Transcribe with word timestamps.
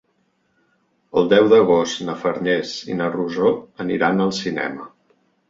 El 1.21 1.29
deu 1.33 1.49
d'agost 1.51 2.01
na 2.07 2.15
Farners 2.23 2.73
i 2.95 2.99
na 3.03 3.11
Rosó 3.17 3.53
aniran 3.87 4.27
al 4.27 4.35
cinema. 4.41 4.91